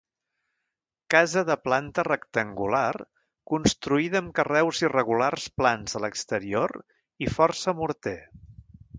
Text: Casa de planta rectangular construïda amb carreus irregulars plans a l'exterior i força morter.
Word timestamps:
Casa 1.13 1.41
de 1.49 1.55
planta 1.65 2.03
rectangular 2.07 2.93
construïda 3.53 4.21
amb 4.23 4.33
carreus 4.39 4.79
irregulars 4.85 5.45
plans 5.63 5.99
a 5.99 6.01
l'exterior 6.05 6.73
i 7.27 7.29
força 7.35 7.75
morter. 7.83 8.15